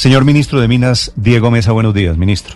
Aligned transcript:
Señor 0.00 0.24
ministro 0.24 0.62
de 0.62 0.66
Minas, 0.66 1.12
Diego 1.14 1.50
Mesa, 1.50 1.72
buenos 1.72 1.92
días, 1.92 2.16
ministro. 2.16 2.54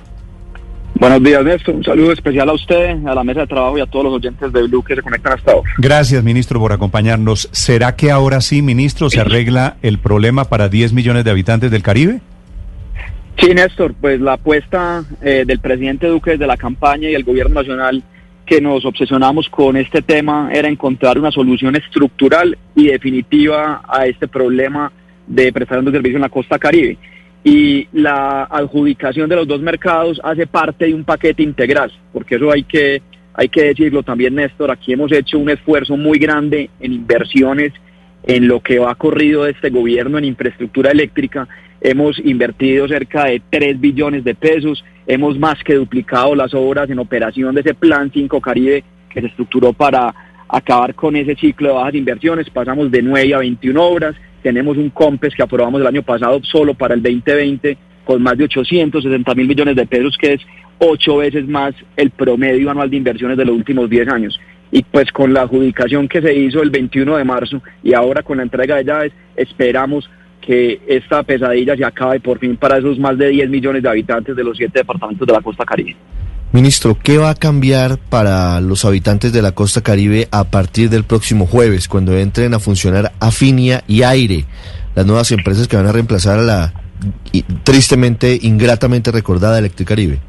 Buenos 0.95 1.23
días, 1.23 1.45
Néstor. 1.45 1.75
Un 1.75 1.85
saludo 1.85 2.13
especial 2.13 2.49
a 2.49 2.55
usted, 2.55 3.07
a 3.07 3.15
la 3.15 3.23
mesa 3.23 3.41
de 3.41 3.47
trabajo 3.47 3.77
y 3.77 3.83
a 3.83 3.87
todos 3.87 4.07
los 4.07 4.15
oyentes 4.15 4.51
de 4.51 4.63
Blue 4.63 4.83
que 4.83 4.95
se 4.95 5.03
conectan 5.03 5.35
hasta 5.35 5.53
ahora. 5.53 5.71
Gracias, 5.77 6.25
ministro, 6.25 6.59
por 6.59 6.73
acompañarnos. 6.73 7.51
¿Será 7.53 7.97
que 7.97 8.11
ahora 8.11 8.41
sí, 8.41 8.63
ministro, 8.63 9.11
se 9.11 9.21
arregla 9.21 9.77
el 9.83 9.99
problema 9.99 10.47
para 10.47 10.71
10 10.71 10.95
millones 10.95 11.23
de 11.27 11.33
habitantes 11.33 11.71
del 11.71 11.83
Caribe? 11.83 12.23
Sí, 13.39 13.53
Néstor, 13.53 13.93
pues 13.93 14.23
la 14.23 14.33
apuesta 14.33 15.05
eh, 15.21 15.45
del 15.47 15.59
presidente 15.59 16.07
Duque 16.07 16.31
desde 16.31 16.47
la 16.47 16.57
campaña 16.57 17.11
y 17.11 17.15
el 17.15 17.25
gobierno 17.25 17.57
nacional 17.57 18.03
que 18.47 18.63
nos 18.63 18.87
obsesionamos 18.87 19.51
con 19.51 19.77
este 19.77 20.01
tema 20.01 20.49
era 20.51 20.67
encontrar 20.67 21.19
una 21.19 21.31
solución 21.31 21.77
estructural 21.77 22.57
y 22.75 22.87
definitiva 22.87 23.83
a 23.87 24.07
este 24.07 24.29
problema 24.29 24.91
de 25.27 25.53
prestación 25.53 25.85
de 25.85 25.93
servicio 25.93 26.17
en 26.17 26.23
la 26.23 26.31
costa 26.31 26.59
caribe. 26.59 26.97
Y 27.45 27.89
la 27.93 28.45
adjudicación 28.45 29.29
de 29.29 29.37
los 29.37 29.47
dos 29.47 29.61
mercados 29.61 30.19
hace 30.25 30.47
parte 30.47 30.87
de 30.87 30.95
un 30.95 31.05
paquete 31.05 31.43
integral, 31.43 31.93
porque 32.13 32.37
eso 32.37 32.51
hay 32.51 32.65
que, 32.65 33.03
hay 33.35 33.49
que 33.51 33.65
decirlo 33.65 34.03
también, 34.03 34.35
Néstor. 34.35 34.71
Aquí 34.71 34.95
hemos 34.95 35.13
hecho 35.13 35.39
un 35.39 35.51
esfuerzo 35.51 35.97
muy 35.97 36.19
grande 36.19 36.71
en 36.81 36.95
inversiones 36.95 37.73
en 38.27 38.49
lo 38.49 38.61
que 38.61 38.79
va 38.79 38.95
corrido 38.95 39.47
este 39.47 39.71
gobierno 39.71 40.17
en 40.19 40.25
infraestructura 40.25 40.91
eléctrica. 40.91 41.47
Hemos 41.81 42.19
invertido 42.19 42.89
cerca 42.89 43.27
de 43.27 43.43
3 43.51 43.79
billones 43.79 44.25
de 44.25 44.35
pesos, 44.35 44.83
hemos 45.07 45.39
más 45.39 45.63
que 45.63 45.75
duplicado 45.75 46.35
las 46.35 46.55
obras 46.55 46.89
en 46.89 46.99
operación 46.99 47.55
de 47.55 47.61
ese 47.61 47.75
Plan 47.75 48.11
5 48.13 48.41
Caribe 48.41 48.83
que 49.11 49.21
se 49.21 49.27
estructuró 49.27 49.75
para 49.75 50.15
acabar 50.49 50.95
con 50.95 51.17
ese 51.17 51.37
ciclo 51.37 51.69
de 51.69 51.75
bajas 51.75 51.95
inversiones. 51.95 52.51
Pasamos 52.51 52.91
de 52.91 53.03
9 53.03 53.35
a 53.35 53.39
21 53.39 53.83
obras, 53.83 54.17
tenemos 54.45 54.77
un 54.77 54.91
COMPES 54.91 55.35
que 55.35 55.43
aprobamos 55.43 55.81
el 55.81 55.87
año 55.87 56.03
pasado 56.03 56.39
solo 56.43 56.75
para 56.75 56.93
el 56.93 57.03
2020 57.03 57.79
con 58.05 58.23
más 58.23 58.37
de 58.37 58.45
860 58.45 59.35
mil 59.35 59.49
millones 59.49 59.75
de 59.75 59.87
pesos, 59.87 60.19
que 60.21 60.35
es 60.35 60.43
ocho 60.77 61.17
veces 61.17 61.49
más 61.49 61.75
el 61.97 62.11
promedio 62.11 62.71
anual 62.71 62.91
de 62.91 62.99
inversiones 62.99 63.39
de 63.39 63.47
los 63.47 63.57
últimos 63.57 63.89
10 63.89 64.09
años 64.09 64.39
y 64.71 64.83
pues 64.83 65.11
con 65.13 65.33
la 65.33 65.43
adjudicación 65.43 66.09
que 66.09 66.21
se 66.21 66.35
hizo 66.35 66.63
el 66.63 66.69
21 66.69 67.17
de 67.17 67.25
marzo 67.25 67.63
y 67.83 67.95
ahora 67.95 68.23
con 68.23 68.37
la 68.37 68.43
entrega 68.43 68.77
de 68.77 68.85
llaves 68.85 69.13
esperamos 69.35 70.11
que 70.43 70.83
esta 70.87 71.23
pesadilla 71.23 71.75
se 71.75 71.87
acabe 71.87 72.21
por 72.21 72.39
fin 72.39 72.59
para 72.59 72.77
esos 72.77 72.99
más 72.99 73.17
de 73.17 73.29
10 73.29 73.49
millones 73.49 73.83
de 73.83 73.89
habitantes 73.89 74.37
de 74.37 74.45
los 74.45 74.59
siete 74.59 74.81
departamentos 74.81 75.27
de 75.27 75.33
la 75.33 75.41
costa 75.41 75.65
caribe. 75.65 75.97
Ministro, 76.55 76.97
¿qué 77.03 77.19
va 77.19 77.31
a 77.31 77.35
cambiar 77.35 77.99
para 77.99 78.61
los 78.61 78.85
habitantes 78.85 79.33
de 79.33 79.43
la 79.43 79.51
costa 79.51 79.81
caribe 79.81 80.29
a 80.31 80.45
partir 80.45 80.89
del 80.89 81.03
próximo 81.03 81.47
jueves, 81.47 81.89
cuando 81.89 82.17
entren 82.17 82.55
a 82.55 82.61
funcionar 82.61 83.11
Afinia 83.19 83.83
y 83.89 84.03
Aire, 84.05 84.45
las 84.95 85.05
nuevas 85.05 85.33
empresas 85.33 85.67
que 85.67 85.77
van 85.77 85.89
a 85.89 85.91
reemplazar 85.91 86.39
a 86.39 86.43
la 86.43 86.73
tristemente, 87.65 88.39
ingratamente 88.41 89.11
recordada 89.11 89.59
Electricaribe? 89.59 90.21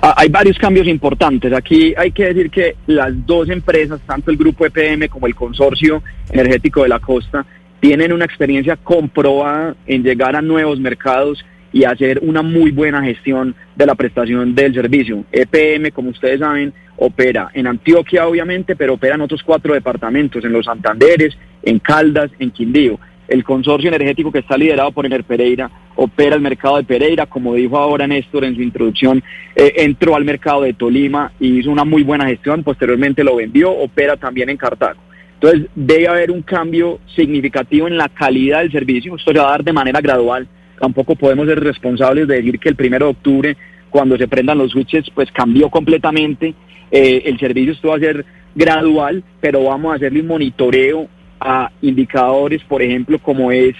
Ah, 0.00 0.14
hay 0.16 0.30
varios 0.30 0.56
cambios 0.56 0.86
importantes. 0.86 1.52
Aquí 1.52 1.92
hay 1.98 2.10
que 2.10 2.24
decir 2.24 2.50
que 2.50 2.76
las 2.86 3.12
dos 3.26 3.50
empresas, 3.50 4.00
tanto 4.06 4.30
el 4.30 4.38
grupo 4.38 4.64
EPM 4.64 5.10
como 5.10 5.26
el 5.26 5.34
consorcio 5.34 6.02
energético 6.30 6.84
de 6.84 6.88
la 6.88 7.00
costa, 7.00 7.44
tienen 7.80 8.14
una 8.14 8.24
experiencia 8.24 8.76
comprobada 8.76 9.76
en 9.86 10.02
llegar 10.02 10.36
a 10.36 10.40
nuevos 10.40 10.80
mercados 10.80 11.44
y 11.72 11.84
hacer 11.84 12.20
una 12.22 12.42
muy 12.42 12.70
buena 12.70 13.02
gestión 13.02 13.54
de 13.76 13.86
la 13.86 13.94
prestación 13.94 14.54
del 14.54 14.74
servicio. 14.74 15.24
EPM, 15.32 15.90
como 15.92 16.10
ustedes 16.10 16.40
saben, 16.40 16.72
opera 16.96 17.50
en 17.54 17.66
Antioquia, 17.66 18.26
obviamente, 18.26 18.76
pero 18.76 18.94
opera 18.94 19.14
en 19.14 19.20
otros 19.20 19.42
cuatro 19.42 19.74
departamentos, 19.74 20.44
en 20.44 20.52
los 20.52 20.66
Santanderes, 20.66 21.36
en 21.62 21.78
Caldas, 21.78 22.30
en 22.38 22.50
Quindío. 22.50 22.98
El 23.28 23.44
consorcio 23.44 23.88
energético 23.88 24.32
que 24.32 24.38
está 24.38 24.56
liderado 24.56 24.90
por 24.90 25.04
Ener 25.04 25.22
Pereira 25.22 25.70
opera 25.96 26.34
el 26.34 26.40
mercado 26.40 26.78
de 26.78 26.84
Pereira, 26.84 27.26
como 27.26 27.54
dijo 27.54 27.76
ahora 27.76 28.06
Néstor 28.06 28.44
en 28.44 28.54
su 28.54 28.62
introducción, 28.62 29.22
eh, 29.54 29.74
entró 29.78 30.16
al 30.16 30.24
mercado 30.24 30.62
de 30.62 30.72
Tolima 30.72 31.32
y 31.38 31.58
hizo 31.58 31.70
una 31.70 31.84
muy 31.84 32.02
buena 32.04 32.26
gestión, 32.26 32.64
posteriormente 32.64 33.22
lo 33.22 33.36
vendió, 33.36 33.70
opera 33.70 34.16
también 34.16 34.48
en 34.48 34.56
Cartago. 34.56 35.00
Entonces 35.34 35.68
debe 35.74 36.08
haber 36.08 36.30
un 36.30 36.42
cambio 36.42 37.00
significativo 37.14 37.86
en 37.86 37.98
la 37.98 38.08
calidad 38.08 38.60
del 38.60 38.72
servicio, 38.72 39.14
esto 39.16 39.32
se 39.32 39.38
va 39.38 39.48
a 39.48 39.50
dar 39.50 39.64
de 39.64 39.72
manera 39.72 40.00
gradual, 40.00 40.48
tampoco 40.80 41.16
podemos 41.16 41.46
ser 41.46 41.60
responsables 41.60 42.28
de 42.28 42.36
decir 42.36 42.58
que 42.58 42.68
el 42.68 42.76
primero 42.76 43.06
de 43.06 43.12
octubre, 43.12 43.56
cuando 43.90 44.16
se 44.16 44.28
prendan 44.28 44.58
los 44.58 44.72
switches, 44.72 45.06
pues 45.14 45.30
cambió 45.32 45.70
completamente, 45.70 46.54
eh, 46.90 47.22
el 47.26 47.38
servicio 47.38 47.72
esto 47.72 47.88
va 47.88 47.96
a 47.96 48.00
ser 48.00 48.24
gradual, 48.54 49.22
pero 49.40 49.64
vamos 49.64 49.92
a 49.92 49.96
hacerle 49.96 50.20
un 50.20 50.28
monitoreo 50.28 51.08
a 51.40 51.70
indicadores, 51.82 52.62
por 52.64 52.82
ejemplo, 52.82 53.18
como 53.18 53.52
es 53.52 53.74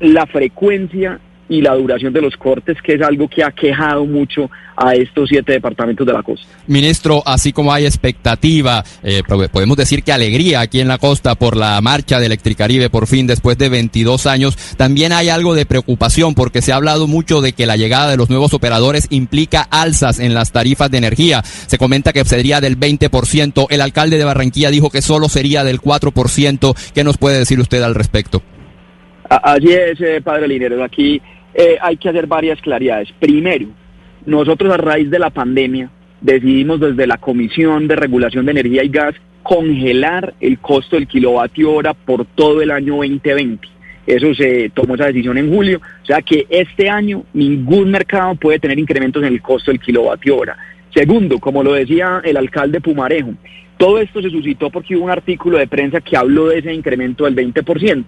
la 0.00 0.26
frecuencia 0.26 1.20
y 1.52 1.60
la 1.60 1.74
duración 1.74 2.14
de 2.14 2.22
los 2.22 2.34
cortes, 2.36 2.78
que 2.82 2.94
es 2.94 3.02
algo 3.02 3.28
que 3.28 3.44
ha 3.44 3.50
quejado 3.50 4.06
mucho 4.06 4.50
a 4.74 4.94
estos 4.94 5.28
siete 5.28 5.52
departamentos 5.52 6.06
de 6.06 6.12
la 6.14 6.22
costa. 6.22 6.46
Ministro, 6.66 7.22
así 7.26 7.52
como 7.52 7.74
hay 7.74 7.84
expectativa, 7.84 8.82
eh, 9.02 9.22
podemos 9.52 9.76
decir 9.76 10.02
que 10.02 10.12
alegría 10.12 10.60
aquí 10.60 10.80
en 10.80 10.88
la 10.88 10.96
costa 10.96 11.34
por 11.34 11.58
la 11.58 11.78
marcha 11.82 12.18
de 12.18 12.26
Electricaribe 12.26 12.88
por 12.88 13.06
fin 13.06 13.26
después 13.26 13.58
de 13.58 13.68
22 13.68 14.26
años, 14.26 14.56
también 14.78 15.12
hay 15.12 15.28
algo 15.28 15.54
de 15.54 15.66
preocupación 15.66 16.34
porque 16.34 16.62
se 16.62 16.72
ha 16.72 16.76
hablado 16.76 17.06
mucho 17.06 17.42
de 17.42 17.52
que 17.52 17.66
la 17.66 17.76
llegada 17.76 18.10
de 18.10 18.16
los 18.16 18.30
nuevos 18.30 18.54
operadores 18.54 19.08
implica 19.10 19.60
alzas 19.60 20.20
en 20.20 20.32
las 20.32 20.52
tarifas 20.52 20.90
de 20.90 20.98
energía. 20.98 21.42
Se 21.42 21.76
comenta 21.76 22.14
que 22.14 22.24
sería 22.24 22.62
del 22.62 22.80
20%, 22.80 23.66
el 23.68 23.80
alcalde 23.82 24.16
de 24.16 24.24
Barranquilla 24.24 24.70
dijo 24.70 24.88
que 24.88 25.02
solo 25.02 25.28
sería 25.28 25.64
del 25.64 25.82
4%. 25.82 26.74
¿Qué 26.94 27.04
nos 27.04 27.18
puede 27.18 27.40
decir 27.40 27.60
usted 27.60 27.82
al 27.82 27.94
respecto? 27.94 28.42
Así 29.28 29.72
es, 29.72 30.00
eh, 30.00 30.20
padre 30.22 30.48
Lineros. 30.48 30.82
Aquí 30.82 31.20
eh, 31.54 31.76
hay 31.80 31.96
que 31.96 32.08
hacer 32.08 32.26
varias 32.26 32.60
claridades. 32.60 33.12
Primero, 33.18 33.68
nosotros 34.26 34.72
a 34.72 34.76
raíz 34.76 35.10
de 35.10 35.18
la 35.18 35.30
pandemia 35.30 35.90
decidimos 36.20 36.80
desde 36.80 37.06
la 37.06 37.18
Comisión 37.18 37.88
de 37.88 37.96
Regulación 37.96 38.46
de 38.46 38.52
Energía 38.52 38.84
y 38.84 38.88
Gas 38.88 39.14
congelar 39.42 40.34
el 40.40 40.58
costo 40.58 40.96
del 40.96 41.08
kilovatio 41.08 41.72
hora 41.72 41.94
por 41.94 42.24
todo 42.24 42.62
el 42.62 42.70
año 42.70 42.96
2020. 42.96 43.68
Eso 44.06 44.34
se 44.34 44.70
tomó 44.70 44.94
esa 44.94 45.06
decisión 45.06 45.38
en 45.38 45.52
julio, 45.52 45.80
o 46.02 46.06
sea 46.06 46.22
que 46.22 46.46
este 46.48 46.88
año 46.88 47.24
ningún 47.32 47.90
mercado 47.90 48.34
puede 48.34 48.58
tener 48.58 48.78
incrementos 48.78 49.22
en 49.22 49.28
el 49.28 49.40
costo 49.40 49.70
del 49.70 49.80
kilovatio 49.80 50.36
hora. 50.36 50.56
Segundo, 50.92 51.38
como 51.38 51.62
lo 51.62 51.72
decía 51.72 52.20
el 52.24 52.36
alcalde 52.36 52.80
Pumarejo, 52.80 53.34
todo 53.76 53.98
esto 53.98 54.20
se 54.20 54.30
suscitó 54.30 54.70
porque 54.70 54.96
hubo 54.96 55.04
un 55.04 55.10
artículo 55.10 55.58
de 55.58 55.66
prensa 55.66 56.00
que 56.00 56.16
habló 56.16 56.48
de 56.48 56.58
ese 56.58 56.72
incremento 56.72 57.24
del 57.24 57.34
20%, 57.34 58.04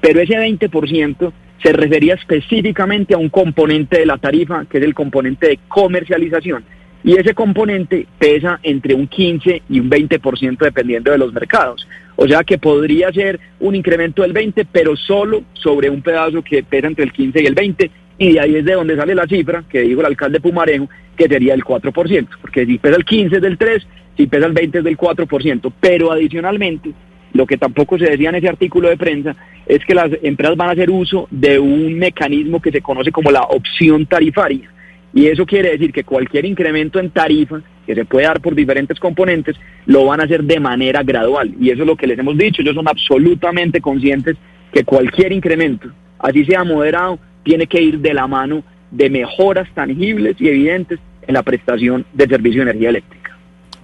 pero 0.00 0.20
ese 0.20 0.34
20% 0.34 1.32
se 1.62 1.72
refería 1.72 2.14
específicamente 2.14 3.14
a 3.14 3.18
un 3.18 3.28
componente 3.28 3.98
de 3.98 4.06
la 4.06 4.18
tarifa, 4.18 4.64
que 4.66 4.78
es 4.78 4.84
el 4.84 4.94
componente 4.94 5.48
de 5.48 5.58
comercialización. 5.68 6.64
Y 7.02 7.18
ese 7.18 7.34
componente 7.34 8.06
pesa 8.18 8.58
entre 8.62 8.94
un 8.94 9.06
15 9.06 9.62
y 9.68 9.80
un 9.80 9.90
20% 9.90 10.58
dependiendo 10.58 11.12
de 11.12 11.18
los 11.18 11.32
mercados. 11.32 11.86
O 12.16 12.26
sea 12.26 12.44
que 12.44 12.58
podría 12.58 13.12
ser 13.12 13.38
un 13.60 13.74
incremento 13.74 14.22
del 14.22 14.32
20, 14.32 14.64
pero 14.72 14.96
solo 14.96 15.42
sobre 15.52 15.90
un 15.90 16.00
pedazo 16.00 16.42
que 16.42 16.62
pesa 16.62 16.86
entre 16.86 17.04
el 17.04 17.12
15 17.12 17.42
y 17.42 17.46
el 17.46 17.54
20. 17.54 17.90
Y 18.16 18.32
de 18.32 18.40
ahí 18.40 18.56
es 18.56 18.64
de 18.64 18.72
donde 18.72 18.96
sale 18.96 19.14
la 19.14 19.26
cifra 19.26 19.64
que 19.68 19.82
dijo 19.82 20.00
el 20.00 20.06
alcalde 20.06 20.40
Pumarejo, 20.40 20.88
que 21.16 21.28
sería 21.28 21.52
el 21.52 21.64
4%. 21.64 22.28
Porque 22.40 22.64
si 22.64 22.78
pesa 22.78 22.96
el 22.96 23.04
15 23.04 23.36
es 23.36 23.42
del 23.42 23.58
3, 23.58 23.86
si 24.16 24.26
pesa 24.26 24.46
el 24.46 24.52
20 24.52 24.78
es 24.78 24.84
del 24.84 24.96
4%. 24.96 25.72
Pero 25.80 26.10
adicionalmente, 26.10 26.92
lo 27.34 27.46
que 27.46 27.58
tampoco 27.58 27.98
se 27.98 28.06
decía 28.06 28.30
en 28.30 28.36
ese 28.36 28.48
artículo 28.48 28.88
de 28.88 28.96
prensa 28.96 29.36
es 29.66 29.84
que 29.84 29.94
las 29.94 30.10
empresas 30.22 30.56
van 30.56 30.70
a 30.70 30.72
hacer 30.72 30.90
uso 30.90 31.28
de 31.30 31.58
un 31.58 31.98
mecanismo 31.98 32.62
que 32.62 32.70
se 32.70 32.80
conoce 32.80 33.12
como 33.12 33.30
la 33.30 33.42
opción 33.42 34.06
tarifaria. 34.06 34.70
Y 35.12 35.26
eso 35.26 35.44
quiere 35.44 35.72
decir 35.72 35.92
que 35.92 36.04
cualquier 36.04 36.44
incremento 36.44 36.98
en 36.98 37.10
tarifa 37.10 37.60
que 37.86 37.94
se 37.94 38.04
puede 38.04 38.26
dar 38.26 38.40
por 38.40 38.54
diferentes 38.54 38.98
componentes, 38.98 39.56
lo 39.86 40.06
van 40.06 40.20
a 40.20 40.24
hacer 40.24 40.42
de 40.42 40.60
manera 40.60 41.02
gradual. 41.02 41.54
Y 41.60 41.70
eso 41.70 41.82
es 41.82 41.86
lo 41.86 41.96
que 41.96 42.06
les 42.06 42.18
hemos 42.18 42.36
dicho. 42.36 42.62
Ellos 42.62 42.74
son 42.74 42.88
absolutamente 42.88 43.80
conscientes 43.80 44.36
que 44.72 44.84
cualquier 44.84 45.32
incremento, 45.32 45.88
así 46.18 46.44
sea 46.44 46.64
moderado, 46.64 47.18
tiene 47.42 47.66
que 47.66 47.80
ir 47.80 47.98
de 47.98 48.14
la 48.14 48.26
mano 48.26 48.64
de 48.90 49.10
mejoras 49.10 49.68
tangibles 49.74 50.36
y 50.40 50.48
evidentes 50.48 50.98
en 51.26 51.34
la 51.34 51.42
prestación 51.42 52.06
del 52.12 52.28
servicio 52.28 52.64
de 52.64 52.70
energía 52.70 52.88
eléctrica. 52.90 53.23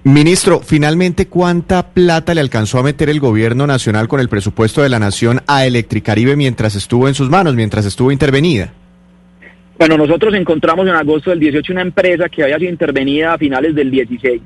Ministro, 0.02 0.60
finalmente, 0.60 1.26
¿cuánta 1.26 1.90
plata 1.90 2.34
le 2.34 2.40
alcanzó 2.40 2.78
a 2.78 2.82
meter 2.82 3.10
el 3.10 3.20
gobierno 3.20 3.66
nacional 3.66 4.08
con 4.08 4.18
el 4.20 4.30
presupuesto 4.30 4.80
de 4.82 4.88
la 4.88 4.98
nación 4.98 5.40
a 5.46 5.66
Electricaribe 5.66 6.36
mientras 6.36 6.74
estuvo 6.74 7.06
en 7.06 7.12
sus 7.12 7.28
manos, 7.28 7.54
mientras 7.54 7.84
estuvo 7.84 8.10
intervenida? 8.10 8.72
Bueno, 9.78 9.98
nosotros 9.98 10.32
encontramos 10.34 10.86
en 10.86 10.94
agosto 10.94 11.28
del 11.28 11.40
18 11.40 11.72
una 11.74 11.82
empresa 11.82 12.30
que 12.30 12.42
había 12.42 12.58
sido 12.58 12.70
intervenida 12.70 13.34
a 13.34 13.38
finales 13.38 13.74
del 13.74 13.90
16. 13.90 14.40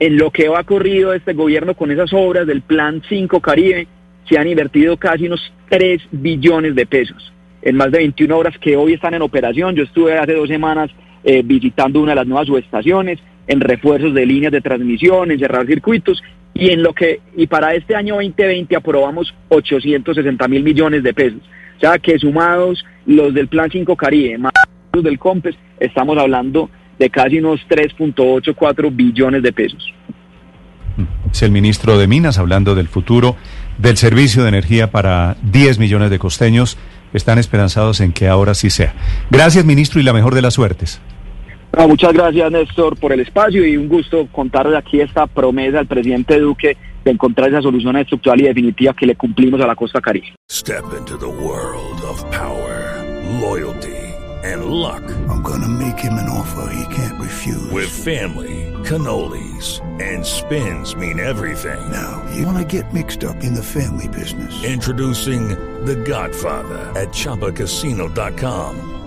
En 0.00 0.18
lo 0.18 0.30
que 0.30 0.48
ha 0.54 0.64
corrido 0.64 1.14
este 1.14 1.32
gobierno 1.32 1.74
con 1.74 1.90
esas 1.90 2.12
obras 2.12 2.46
del 2.46 2.60
Plan 2.60 3.02
5 3.08 3.40
Caribe, 3.40 3.88
se 4.28 4.36
han 4.36 4.48
invertido 4.48 4.98
casi 4.98 5.26
unos 5.26 5.40
3 5.70 6.02
billones 6.10 6.74
de 6.74 6.84
pesos 6.84 7.32
en 7.62 7.76
más 7.76 7.90
de 7.90 7.98
21 7.98 8.36
obras 8.36 8.58
que 8.58 8.76
hoy 8.76 8.92
están 8.92 9.14
en 9.14 9.22
operación. 9.22 9.74
Yo 9.74 9.84
estuve 9.84 10.18
hace 10.18 10.34
dos 10.34 10.48
semanas 10.48 10.90
eh, 11.24 11.42
visitando 11.44 12.00
una 12.00 12.12
de 12.12 12.16
las 12.16 12.26
nuevas 12.26 12.46
subestaciones, 12.46 13.18
en 13.46 13.60
refuerzos 13.60 14.14
de 14.14 14.26
líneas 14.26 14.52
de 14.52 14.60
transmisión, 14.60 15.30
en 15.30 15.38
cerrar 15.38 15.66
circuitos 15.66 16.22
y 16.54 16.70
en 16.70 16.82
lo 16.82 16.92
que 16.92 17.20
y 17.36 17.46
para 17.46 17.74
este 17.74 17.94
año 17.94 18.14
2020 18.14 18.76
aprobamos 18.76 19.34
860 19.48 20.48
mil 20.48 20.62
millones 20.62 21.02
de 21.02 21.12
pesos. 21.12 21.40
O 21.76 21.80
sea 21.80 21.98
que 21.98 22.18
sumados 22.18 22.84
los 23.06 23.34
del 23.34 23.48
Plan 23.48 23.68
5 23.70 23.96
Caribe, 23.96 24.38
más 24.38 24.52
los 24.92 25.04
del 25.04 25.18
COMPES, 25.18 25.56
estamos 25.80 26.16
hablando 26.16 26.70
de 26.98 27.10
casi 27.10 27.38
unos 27.38 27.60
3.84 27.68 28.94
billones 28.94 29.42
de 29.42 29.52
pesos. 29.52 29.92
Es 31.32 31.42
el 31.42 31.50
ministro 31.50 31.98
de 31.98 32.06
Minas 32.06 32.38
hablando 32.38 32.76
del 32.76 32.86
futuro 32.86 33.36
del 33.78 33.96
servicio 33.96 34.44
de 34.44 34.50
energía 34.50 34.92
para 34.92 35.36
10 35.42 35.80
millones 35.80 36.10
de 36.10 36.20
costeños. 36.20 36.78
Están 37.12 37.38
esperanzados 37.38 38.00
en 38.00 38.12
que 38.12 38.28
ahora 38.28 38.54
sí 38.54 38.70
sea. 38.70 38.94
Gracias, 39.30 39.64
ministro, 39.64 40.00
y 40.00 40.04
la 40.04 40.12
mejor 40.12 40.34
de 40.34 40.42
las 40.42 40.54
suertes. 40.54 41.00
No, 41.76 41.88
muchas 41.88 42.12
gracias, 42.12 42.50
Néstor, 42.52 42.96
por 42.98 43.12
el 43.12 43.20
espacio 43.20 43.66
y 43.66 43.76
un 43.76 43.88
gusto 43.88 44.28
contarles 44.30 44.78
aquí 44.78 45.00
esta 45.00 45.26
promesa 45.26 45.80
al 45.80 45.86
presidente 45.86 46.38
Duque 46.38 46.76
de 47.04 47.10
encontrar 47.10 47.48
esa 47.48 47.62
solución 47.62 47.96
estructural 47.96 48.40
y 48.40 48.44
definitiva 48.44 48.94
que 48.94 49.06
le 49.06 49.16
cumplimos 49.16 49.60
a 49.60 49.66
la 49.66 49.74
costa 49.74 50.00
caribe. 50.00 50.34
Step 50.50 50.84
into 50.96 51.18
the 51.18 51.26
world 51.26 52.00
of 52.08 52.22
power, 52.30 53.02
loyalty, 53.40 53.90
and 54.44 54.66
luck. 54.66 55.02
I'm 55.28 55.42
gonna 55.42 55.68
make 55.68 55.98
him 55.98 56.14
an 56.14 56.28
offer 56.28 56.70
he 56.72 56.94
can't 56.94 57.20
refuse. 57.20 57.70
With 57.72 57.88
family, 57.88 58.72
cannolis, 58.84 59.80
and 60.00 60.24
spins 60.24 60.94
mean 60.94 61.18
everything. 61.18 61.80
Now, 61.90 62.22
you 62.36 62.46
wanna 62.46 62.64
get 62.64 62.92
mixed 62.92 63.24
up 63.24 63.42
in 63.42 63.54
the 63.54 63.62
family 63.62 64.08
business. 64.08 64.62
Introducing 64.64 65.48
The 65.84 65.96
Godfather 65.96 66.92
at 66.94 67.08
ChumbaCasino.com. 67.08 69.03